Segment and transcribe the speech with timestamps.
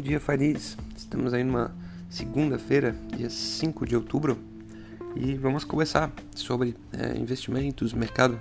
[0.00, 0.78] Bom dia, Fariz.
[0.96, 1.76] Estamos aí numa
[2.08, 4.38] segunda-feira, dia 5 de outubro,
[5.14, 8.40] e vamos conversar sobre é, investimentos, mercado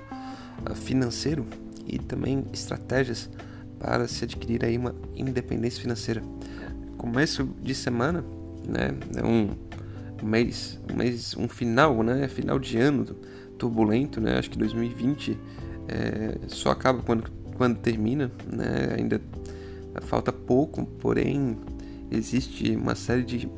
[0.66, 1.46] uh, financeiro
[1.86, 3.30] e também estratégias
[3.78, 6.24] para se adquirir aí uma independência financeira.
[6.98, 8.24] Começo de semana,
[8.66, 8.92] né?
[9.18, 9.50] É um
[10.24, 12.30] mês, um mês, um final, né?
[12.30, 13.04] Final de ano
[13.58, 14.40] turbulento, né?
[14.40, 15.38] Acho que 2020
[15.90, 18.96] é, só acaba quando quando termina, né?
[18.98, 19.22] Ainda
[20.02, 21.58] falta pouco, porém
[22.12, 23.50] existe uma série de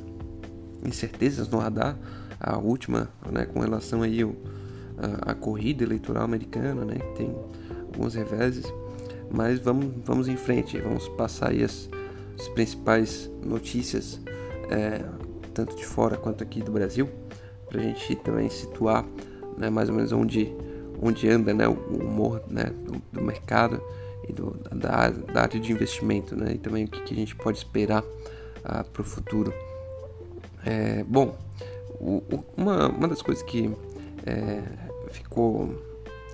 [0.86, 1.98] incertezas no radar.
[2.40, 4.24] A última, né, com relação aí
[5.22, 7.36] a corrida eleitoral americana, né, que tem
[7.94, 8.66] alguns reveses.
[9.30, 11.90] Mas vamos, vamos em frente, vamos passar aí as,
[12.38, 14.20] as principais notícias,
[14.70, 15.04] é,
[15.54, 17.10] tanto de fora quanto aqui do Brasil,
[17.70, 19.06] para a gente também situar
[19.58, 20.54] né, mais ou menos onde,
[21.02, 23.82] onde anda né, o humor né, do, do mercado
[24.28, 26.54] e do, da, da, área de investimento, né?
[26.54, 28.04] E também o que, que a gente pode esperar
[28.64, 29.54] ah, para o futuro.
[30.66, 31.38] É, bom,
[32.00, 33.72] o, o, uma, uma das coisas que
[34.26, 34.62] é,
[35.10, 35.76] ficou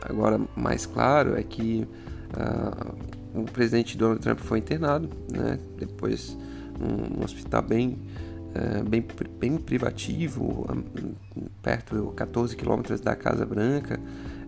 [0.01, 1.87] agora mais claro é que
[2.33, 2.93] ah,
[3.33, 5.59] o presidente Donald Trump foi internado, né?
[5.77, 6.37] Depois
[6.79, 7.97] um, hospital bem
[8.53, 9.05] é, bem,
[9.39, 10.65] bem privativo,
[11.61, 13.99] perto de 14 quilômetros da Casa Branca,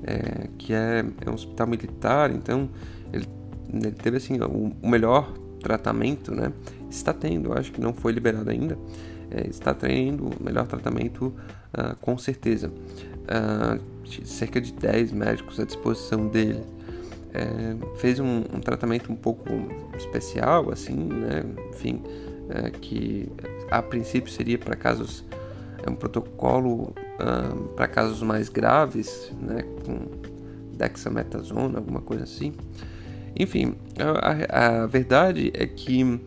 [0.03, 2.69] é, que é, é um hospital militar, então
[3.11, 3.27] ele,
[3.73, 6.51] ele teve assim o, o, melhor tratamento, né?
[6.89, 8.77] Está tendo, acho que não foi liberado ainda,
[9.29, 11.27] é, está tendo o melhor tratamento
[11.73, 12.69] uh, com certeza.
[12.69, 16.63] Uh, cerca de 10 médicos à disposição dele.
[17.31, 19.47] É, fez um, um, tratamento um pouco
[19.95, 21.43] especial, assim, né?
[21.69, 22.01] Enfim,
[22.49, 23.31] é, que
[23.69, 25.23] a princípio seria para casos,
[25.85, 29.63] é um protocolo uh, para casos mais graves, né?
[29.85, 30.19] Com
[30.77, 32.53] dexametasona, alguma coisa assim.
[33.37, 36.19] Enfim, a, a, verdade é que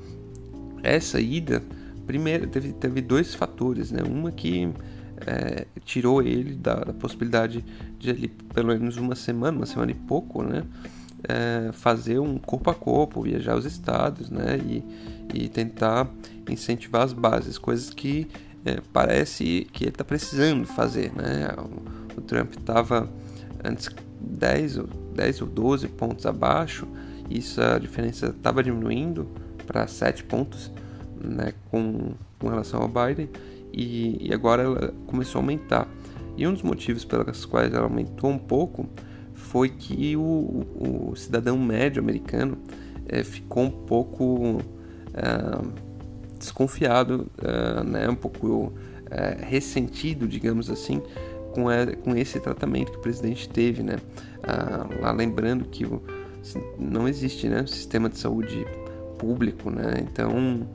[0.82, 1.62] essa ida,
[2.06, 4.02] primeiro, teve, teve dois fatores, né?
[4.02, 4.70] Uma que
[5.26, 7.64] é, tirou ele da, da, possibilidade
[7.98, 10.64] de ali pelo menos uma semana, uma semana e pouco, né?
[11.28, 14.58] É, fazer um corpo a corpo, viajar aos estados, né?
[14.58, 14.84] E,
[15.34, 16.10] e tentar
[16.48, 18.26] incentivar as bases, coisas que
[18.64, 21.48] é, parece que ele está precisando fazer, né?
[21.58, 23.08] O, o Trump estava
[23.64, 23.88] antes
[24.20, 26.86] 10 ou 10 ou 12 pontos abaixo,
[27.30, 29.28] isso a diferença estava diminuindo
[29.66, 30.70] para 7 pontos
[31.22, 33.28] né, com, com relação ao Biden
[33.72, 35.88] e, e, agora ela começou a aumentar.
[36.36, 38.86] E um dos motivos pelos quais ela aumentou um pouco
[39.32, 42.58] foi que o, o, o cidadão médio americano
[43.06, 44.60] é, ficou um pouco
[45.14, 45.82] é,
[46.42, 48.72] desconfiado, é, né, um pouco
[49.46, 51.02] ressentido, digamos assim,
[51.52, 51.64] com,
[52.02, 53.96] com esse tratamento que o presidente teve, né?
[54.42, 56.02] Ah, lá lembrando que o,
[56.78, 58.66] não existe, né, sistema de saúde
[59.18, 59.98] público, né?
[60.00, 60.66] Então,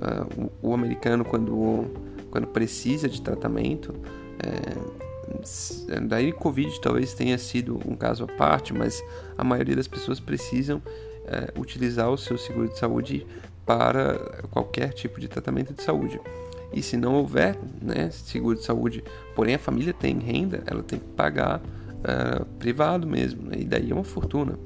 [0.00, 0.26] ah,
[0.62, 1.86] o, o, americano quando
[2.30, 3.94] quando precisa de tratamento,
[4.38, 9.02] é, daí Covid talvez tenha sido um caso à parte, mas
[9.38, 10.82] a maioria das pessoas precisam
[11.24, 13.26] é, utilizar o seu seguro de saúde
[13.66, 16.20] para qualquer tipo de tratamento de saúde.
[16.72, 19.02] E se não houver né, seguro de saúde,
[19.34, 23.42] porém a família tem renda, ela tem que pagar uh, privado mesmo.
[23.42, 23.56] Né?
[23.58, 24.58] E daí é uma fortuna.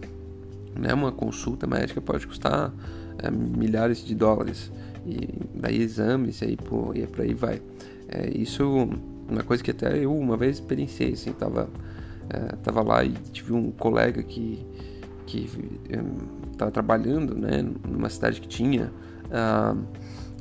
[0.78, 0.92] Né?
[0.92, 4.70] Uma consulta médica pode custar uh, milhares de dólares.
[5.06, 7.62] E daí exames e aí por, e por aí vai.
[8.08, 8.90] É, isso
[9.28, 11.12] uma coisa que até eu uma vez experienciei.
[11.12, 14.66] Assim, tava, uh, tava lá e tive um colega que
[15.30, 15.48] que
[16.50, 18.92] estava trabalhando né, numa cidade que tinha
[19.26, 19.80] uh,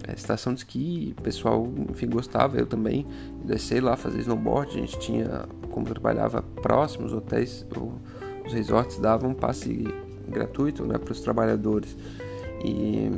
[0.07, 3.05] é, estação de esqui, o pessoal, enfim, gostava, eu também,
[3.45, 7.65] descer lá, fazer snowboard, a gente tinha, como trabalhava próximo, os hotéis,
[8.45, 9.87] os resorts davam um passe
[10.27, 11.95] gratuito, né, para os trabalhadores,
[12.63, 13.11] e,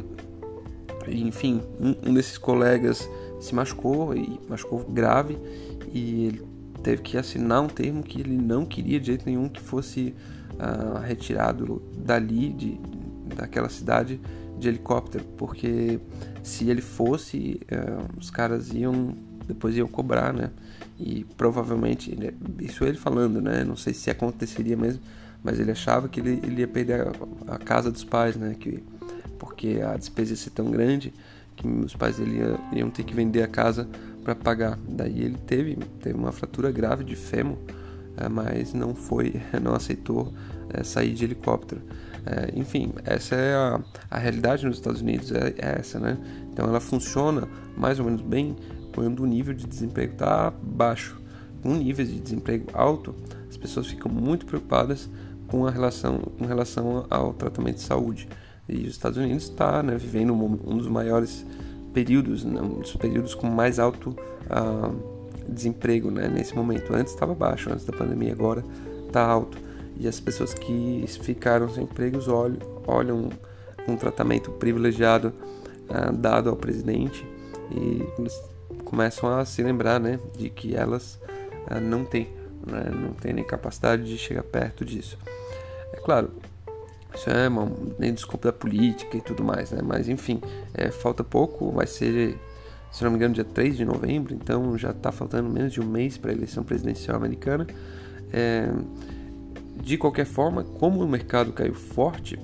[1.08, 3.10] enfim, um, um, desses colegas
[3.40, 5.38] se machucou, e machucou grave,
[5.94, 6.46] e ele
[6.84, 10.14] teve que assinar um termo que ele não queria de jeito nenhum que fosse
[10.54, 12.80] uh, retirado dali, de,
[13.36, 14.20] daquela cidade,
[14.58, 16.00] de helicóptero, porque
[16.44, 19.16] se ele fosse, uh, os caras iam
[19.48, 20.50] depois iam cobrar, né?
[21.00, 23.64] E provavelmente, ele, isso ele falando, né?
[23.64, 25.02] Não sei se aconteceria mesmo,
[25.44, 27.12] mas ele achava que ele, ele ia perder a,
[27.56, 28.56] a, casa dos pais, né?
[28.60, 28.84] Que,
[29.40, 31.14] porque a despesa ia ser tão grande
[31.56, 33.88] que os pais dele ia, iam ter que vender a casa
[34.24, 34.78] para pagar.
[34.88, 37.58] Daí ele teve, teve uma fratura grave de fêmur,
[38.30, 40.34] mas não foi, não aceitou
[40.78, 41.82] uh, sair de helicóptero.
[42.26, 46.18] É, enfim, essa é a, a realidade nos Estados Unidos, é, é, essa, né?
[46.52, 48.56] Então ela funciona mais ou menos bem
[48.94, 51.20] quando o nível de desemprego está baixo.
[51.64, 53.16] Com níveis de desemprego alto,
[53.50, 55.10] as pessoas ficam muito preocupadas
[55.48, 58.28] com a relação, com relação ao tratamento de saúde.
[58.68, 61.46] E os Estados Unidos está né, vivendo um, dos maiores
[61.94, 65.21] períodos, né, um dos períodos com mais alto uh,
[65.52, 66.94] desemprego né, nesse momento.
[66.94, 68.64] Antes estava baixo, antes da pandemia, agora
[69.08, 69.58] está alto.
[69.98, 73.30] E as pessoas que ficaram sem empregos olham, olham
[73.88, 75.34] um tratamento privilegiado
[75.90, 77.26] uh, dado ao presidente
[77.72, 78.04] e
[78.84, 81.20] começam a se lembrar né, de que elas
[81.70, 85.18] uh, não têm né, não têm nem capacidade de chegar perto disso.
[85.94, 86.32] É claro,
[87.14, 89.82] isso é uma, nem desculpa da política e tudo mais, né?
[89.84, 90.42] Mas enfim,
[90.74, 92.38] é, falta pouco, vai ser,
[92.92, 95.86] se não me engano, dia 3 de novembro, então já está faltando menos de um
[95.86, 97.66] mês para a eleição presidencial americana.
[98.32, 98.70] É,
[99.82, 102.38] de qualquer forma, como o mercado caiu forte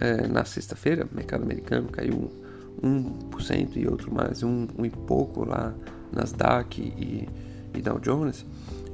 [0.00, 2.30] é, na sexta-feira, o mercado americano caiu
[2.82, 5.74] 1% e outro mais um, um e pouco lá,
[6.12, 7.28] Nasdaq e,
[7.74, 8.44] e Dow Jones,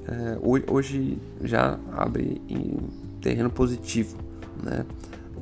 [0.07, 0.39] é,
[0.71, 2.77] hoje já abre em
[3.21, 4.17] terreno positivo,
[4.63, 4.85] né?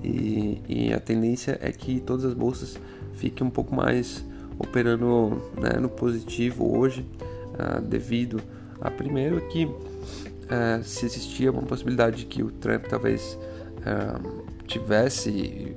[0.02, 2.78] E, e, a tendência é que todas as bolsas
[3.14, 4.24] fiquem um pouco mais
[4.58, 7.06] operando né, no positivo hoje,
[7.54, 8.40] uh, devido
[8.80, 13.38] a primeiro que uh, se existia uma possibilidade de que o Trump talvez
[13.78, 15.76] uh, tivesse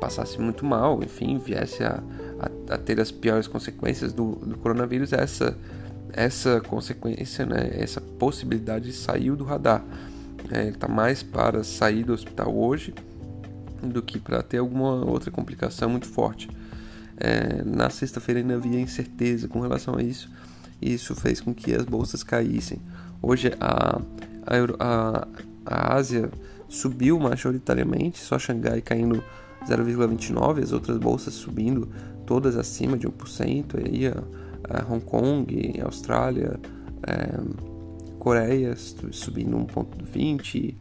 [0.00, 2.02] passasse muito mal, enfim, viesse a,
[2.38, 5.56] a, a ter as piores consequências do, do coronavírus, essa
[6.16, 9.84] essa consequência, né, essa possibilidade saiu do radar.
[10.50, 12.94] É, está mais para sair do hospital hoje
[13.82, 16.48] do que para ter alguma outra complicação muito forte.
[17.16, 20.30] É, na sexta-feira ainda havia incerteza com relação a isso,
[20.80, 22.78] e isso fez com que as bolsas caíssem.
[23.22, 24.00] Hoje a,
[24.46, 25.28] a, a,
[25.64, 26.30] a Ásia
[26.68, 29.22] subiu majoritariamente, só Xangai caindo
[29.66, 31.88] 0,29, as outras bolsas subindo
[32.26, 34.22] todas acima de 1%, e aí a,
[34.70, 36.58] é, Hong Kong, Austrália,
[37.06, 37.74] é,
[38.18, 40.74] Coreia subindo 1,20,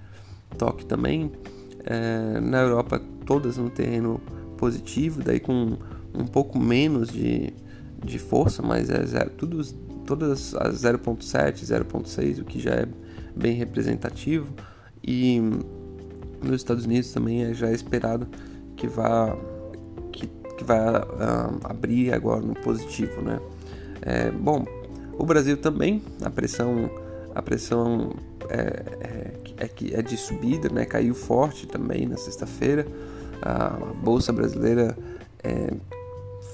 [0.58, 1.32] Tóquio também.
[1.86, 4.22] É, na Europa, todas no terreno
[4.58, 5.78] positivo, daí com
[6.14, 7.54] um pouco menos de,
[8.04, 9.64] de força, mas é zero, tudo,
[10.06, 12.88] todas as 0,7, 0,6, o que já é
[13.36, 14.54] bem representativo.
[15.04, 15.42] E
[16.42, 18.28] nos Estados Unidos também é já esperado
[18.76, 19.36] que vá
[20.12, 23.40] que, que uh, abrir agora no positivo, né?
[24.02, 24.66] É, bom,
[25.18, 26.90] o Brasil também, a pressão,
[27.34, 28.14] a pressão
[28.50, 30.86] é, é, é, é de subida, né?
[30.86, 32.86] caiu forte também na sexta-feira.
[33.42, 33.70] A
[34.02, 34.98] Bolsa Brasileira
[35.44, 35.74] é,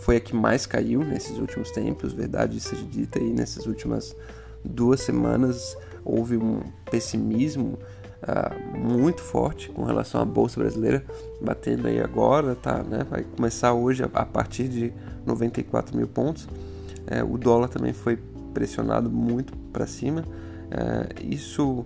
[0.09, 4.15] foi a que mais caiu nesses últimos tempos, verdade seja dita, e nessas últimas
[4.65, 7.77] duas semanas houve um pessimismo
[8.23, 11.05] uh, muito forte com relação à bolsa brasileira,
[11.39, 13.05] batendo aí agora, tá, né?
[13.07, 14.91] Vai começar hoje a, a partir de
[15.27, 16.49] 94 mil pontos.
[17.05, 18.17] É, o dólar também foi
[18.51, 20.25] pressionado muito para cima.
[20.71, 21.85] É, isso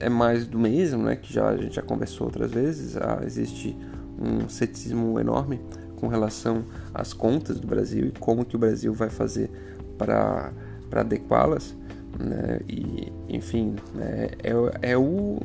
[0.00, 2.96] é mais do mesmo, né, que já, a gente já conversou outras vezes.
[2.96, 3.76] Ah, existe
[4.20, 5.60] um ceticismo enorme
[6.00, 6.64] com relação
[6.94, 9.50] às contas do Brasil e como que o Brasil vai fazer
[9.98, 10.52] para
[10.92, 11.76] adequá-las.
[12.18, 12.60] Né?
[12.68, 14.30] E, enfim, né?
[14.42, 14.50] é,
[14.92, 15.40] é, o,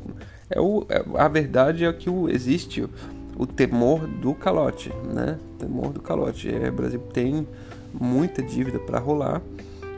[0.50, 2.90] é o, é, a verdade é que o, existe o,
[3.36, 5.38] o temor do calote, né?
[5.58, 6.52] Temor do calote.
[6.52, 7.46] É, o Brasil tem
[7.92, 9.42] muita dívida para rolar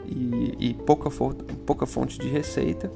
[0.05, 1.09] e, e, pouca,
[1.65, 2.91] pouca fonte de receita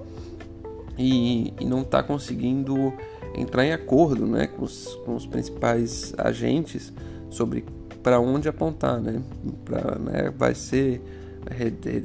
[0.98, 2.94] e, e não está conseguindo
[3.36, 6.94] entrar em acordo né, com, os, com os principais agentes
[7.34, 7.66] sobre
[8.02, 9.22] para onde apontar, né?
[9.66, 10.34] Pra, né?
[10.38, 11.02] Vai ser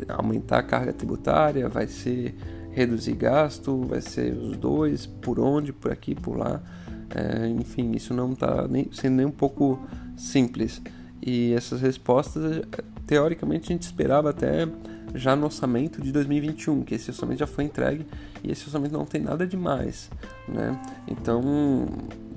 [0.08, 2.34] aumentar a carga tributária, vai ser
[2.70, 6.62] reduzir gasto, vai ser os dois, por onde, por aqui, por lá.
[7.14, 9.80] É, enfim, isso não está sendo nem um pouco
[10.16, 10.80] simples.
[11.24, 12.62] E essas respostas,
[13.06, 14.68] teoricamente, a gente esperava até
[15.14, 18.06] já no orçamento de 2021, que esse orçamento já foi entregue
[18.44, 20.10] e esse orçamento não tem nada demais,
[20.46, 20.80] né?
[21.06, 21.86] Então,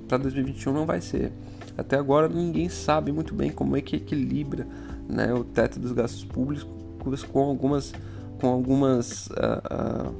[0.07, 1.31] para 2021 não vai ser.
[1.77, 4.67] Até agora ninguém sabe muito bem como é que equilibra,
[5.07, 7.93] né, o teto dos gastos públicos com algumas
[8.39, 10.15] com algumas uh, uh,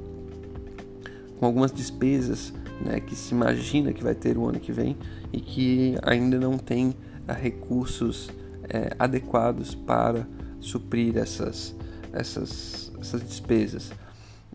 [1.40, 2.54] com algumas despesas,
[2.86, 4.96] né, que se imagina que vai ter o ano que vem
[5.34, 8.30] e que ainda não tem uh, recursos
[8.70, 10.26] é, adequados para
[10.60, 11.76] suprir essas,
[12.14, 13.92] essas, essas despesas.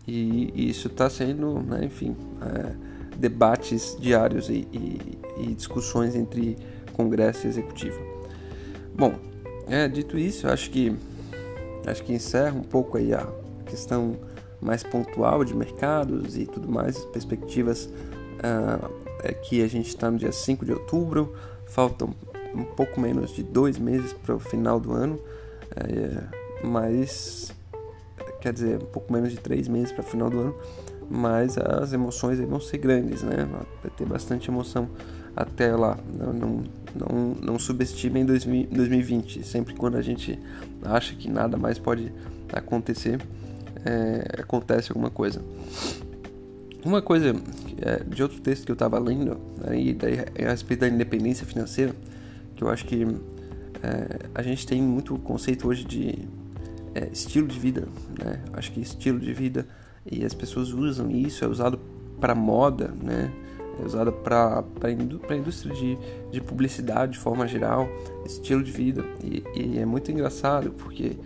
[0.07, 2.73] E, e isso está sendo, né, enfim, é,
[3.17, 6.57] debates diários e, e, e, discussões entre
[6.97, 7.99] Congresso Executivo.
[8.93, 9.13] Bom,
[9.69, 10.93] é, dito isso, acho que
[11.85, 13.25] acho que encerra um pouco aí a
[13.65, 14.17] questão
[14.59, 18.91] mais pontual de mercados e tudo mais, perspectivas uh,
[19.23, 21.33] é que a gente está no dia 5 de outubro,
[21.65, 22.13] faltam
[22.53, 25.19] um pouco menos de dois meses para o final do ano,
[25.75, 26.23] é,
[26.65, 27.53] mas
[28.41, 30.55] quer dizer, um pouco menos de três meses para o final do ano,
[31.09, 33.47] mas as emoções vão ser grandes, né?
[33.81, 34.89] Vai ter bastante emoção
[35.35, 35.97] até lá.
[36.13, 36.63] Não, não,
[36.97, 39.43] não, não subestimem 2020.
[39.43, 40.37] Sempre quando a gente
[40.83, 42.11] acha que nada mais pode
[42.51, 43.19] acontecer,
[43.85, 45.41] é, acontece alguma coisa.
[46.83, 47.35] Uma coisa
[47.81, 51.93] é, de outro texto que eu estava lendo aí daí, a respeito da independência financeira,
[52.55, 53.03] que eu acho que
[53.83, 56.27] é, a gente tem muito conceito hoje de
[56.95, 57.87] é, estilo de vida,
[58.23, 58.41] né?
[58.53, 59.67] Acho que estilo de vida
[60.09, 61.79] e as pessoas usam isso, é usado
[62.19, 63.31] para moda, né?
[63.79, 65.97] É usado para a indústria de,
[66.31, 67.87] de publicidade de forma geral,
[68.25, 69.05] estilo de vida.
[69.23, 71.17] E, e é muito engraçado porque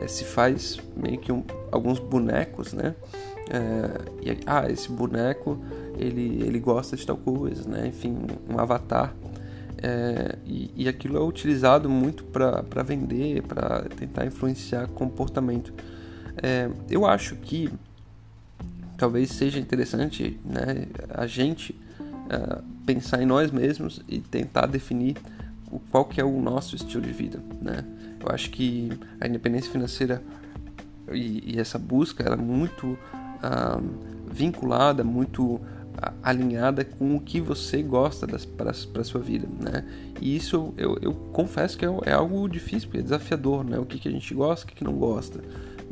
[0.00, 2.94] é, se faz meio que um, alguns bonecos, né?
[3.48, 5.58] É, e, ah, esse boneco
[5.96, 7.86] ele, ele gosta de tal coisa, né?
[7.86, 8.16] Enfim,
[8.48, 9.14] um avatar
[9.82, 15.72] é, e, e, aquilo é utilizado muito para vender, para tentar influenciar comportamento.
[16.42, 17.70] É, eu acho que
[18.96, 21.78] talvez seja interessante né, a gente
[22.28, 25.16] é, pensar em nós mesmos e tentar definir
[25.70, 27.42] o, qual que é o nosso estilo de vida.
[27.60, 27.84] Né?
[28.20, 28.90] Eu acho que
[29.20, 30.22] a independência financeira
[31.12, 32.98] e, e essa busca é muito
[33.42, 33.80] ah,
[34.28, 35.60] vinculada, muito
[36.22, 39.84] alinhada com o que você gosta para a sua vida, né?
[40.20, 43.78] E isso eu, eu confesso que é, é, algo difícil, é desafiador, né?
[43.78, 45.40] O que, que a gente gosta, o que, que não gosta,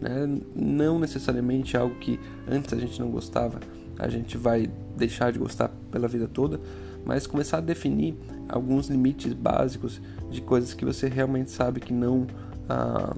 [0.00, 0.40] né?
[0.54, 3.60] Não necessariamente algo que antes a gente não gostava,
[3.98, 6.60] a gente vai deixar de gostar pela vida toda,
[7.04, 8.16] mas começar a definir
[8.48, 12.26] alguns limites básicos de coisas que você realmente sabe que não
[12.68, 13.14] ah,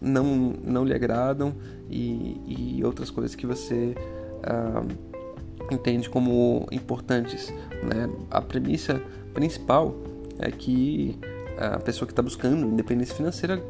[0.00, 1.54] não, não lhe agradam
[1.88, 3.94] e, e outras coisas que você
[4.42, 4.84] ah,
[5.70, 7.52] entende como importantes.
[7.82, 8.10] Né?
[8.30, 9.00] A premissa
[9.32, 9.94] principal
[10.38, 11.18] é que
[11.58, 13.62] a pessoa que está buscando independência financeira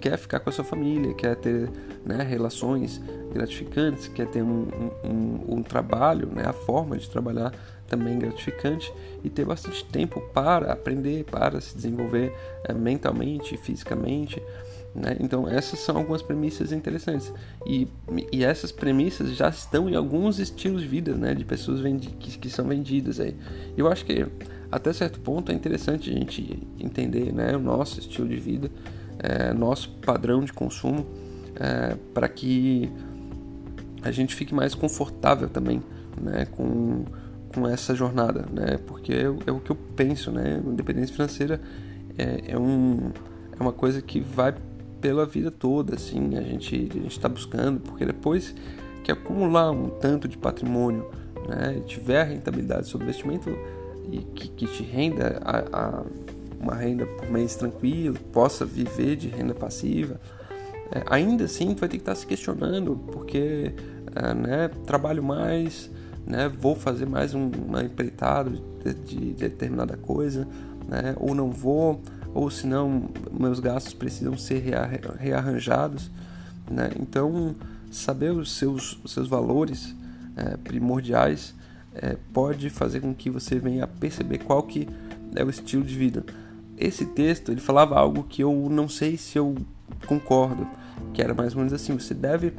[0.00, 1.70] quer ficar com a sua família, quer ter
[2.04, 3.00] né, relações
[3.38, 4.68] gratificantes, quer ter um,
[5.04, 7.52] um, um, trabalho, né, a forma de trabalhar
[7.86, 8.92] também gratificante
[9.24, 14.42] e ter bastante tempo para aprender, para se desenvolver é, mentalmente, fisicamente.
[14.94, 15.16] Né?
[15.20, 17.32] Então, essas são algumas premissas interessantes.
[17.66, 17.88] E,
[18.32, 21.34] e essas premissas já estão em alguns estilos de vida né?
[21.34, 23.20] de pessoas vendi que, que são vendidas.
[23.20, 23.34] Aí.
[23.76, 24.26] Eu acho que
[24.70, 27.56] até certo ponto é interessante a gente entender né?
[27.56, 28.70] o nosso estilo de vida,
[29.18, 31.06] é, nosso padrão de consumo,
[31.56, 32.90] é, para que
[34.02, 35.82] a gente fique mais confortável também
[36.20, 36.46] né?
[36.46, 37.04] com,
[37.54, 38.46] com essa jornada.
[38.52, 38.78] Né?
[38.86, 40.62] Porque é, é o que eu penso, né?
[40.64, 41.60] independência financeira
[42.16, 43.10] é, é um,
[43.58, 44.54] é uma coisa que vai
[45.00, 48.52] pela vida toda, assim, a gente a está buscando, porque depois
[49.04, 51.08] que acumular um tanto de patrimônio,
[51.48, 53.56] né, tiver rentabilidade sobre o investimento
[54.10, 56.04] e que, que te renda a, a
[56.60, 60.20] uma renda por mês tranquilo, possa viver de renda passiva,
[60.90, 63.72] é, ainda assim vai ter que estar se questionando, porque
[64.14, 65.90] é, né, trabalho mais,
[66.26, 70.48] né, vou fazer mais um, uma empreitada de, de determinada coisa,
[70.88, 72.00] né, ou não vou,
[72.34, 74.62] ou senão meus gastos precisam ser
[75.18, 76.10] rearranjados.
[76.70, 76.90] Né?
[77.00, 77.54] Então,
[77.90, 79.94] saber os seus, os seus valores
[80.36, 81.54] é, primordiais
[81.94, 84.88] é, pode fazer com que você venha a perceber qual que
[85.34, 86.24] é o estilo de vida.
[86.76, 89.56] Esse texto ele falava algo que eu não sei se eu
[90.06, 90.66] concordo,
[91.12, 92.52] que era mais ou menos assim: você deve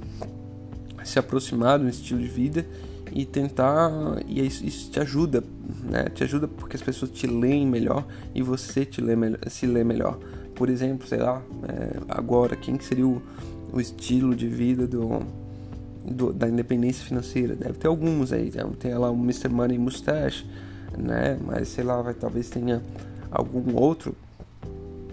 [1.04, 2.66] se aproximar do estilo de vida
[3.12, 3.92] e tentar
[4.28, 5.44] e isso, isso, te ajuda
[5.84, 6.06] né?
[6.14, 9.14] Te ajuda porque as pessoas te leem melhor e você te lê
[9.48, 10.18] se lê melhor.
[10.56, 13.22] Por exemplo sei lá é, agora quem que seria o,
[13.72, 15.22] o estilo de vida do,
[16.06, 17.56] do, da independência financeira?
[17.56, 19.50] Deve ter alguns aí tem lá o Mr.
[19.50, 20.46] Money Mustache
[20.98, 21.38] né?
[21.46, 22.82] Mas sei lá vai talvez tenha
[23.32, 24.16] algum outro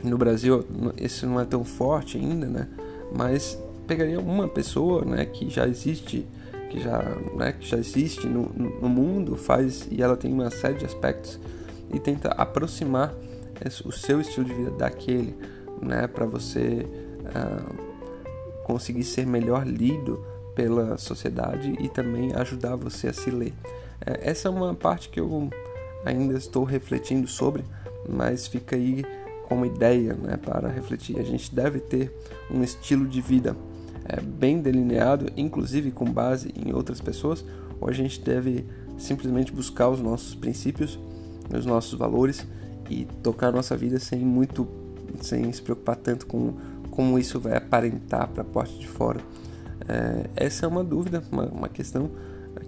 [0.03, 0.65] no Brasil
[0.97, 2.69] esse não é tão forte ainda né
[3.13, 6.27] mas pegaria uma pessoa né que já existe
[6.71, 7.03] que já,
[7.35, 11.39] né, que já existe no, no mundo faz e ela tem uma série de aspectos
[11.93, 13.15] e tenta aproximar
[13.85, 15.35] o seu estilo de vida daquele,
[15.81, 16.87] né, para você
[17.25, 20.25] uh, conseguir ser melhor lido
[20.55, 23.55] pela sociedade e também ajudar você a se ler.
[24.05, 25.49] É, essa é uma parte que eu
[26.05, 27.65] ainda estou refletindo sobre,
[28.09, 29.05] mas fica aí
[29.49, 31.19] como ideia né, para refletir.
[31.19, 32.13] A gente deve ter
[32.51, 33.57] um estilo de vida
[34.05, 37.45] é, bem delineado, inclusive com base em outras pessoas,
[37.81, 38.65] ou a gente deve
[38.99, 40.99] simplesmente buscar os nossos princípios,
[41.55, 42.47] os nossos valores
[42.89, 44.67] e tocar nossa vida sem muito,
[45.21, 46.55] sem se preocupar tanto com
[46.91, 49.21] como isso vai aparentar para a porta de fora.
[49.89, 52.11] É, essa é uma dúvida, uma, uma questão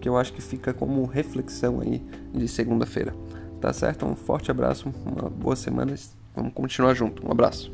[0.00, 3.14] que eu acho que fica como reflexão aí de segunda-feira.
[3.60, 4.06] Tá certo?
[4.06, 5.94] Um forte abraço, uma boa semana.
[6.38, 7.26] Vamos continuar junto.
[7.26, 7.72] Um abraço.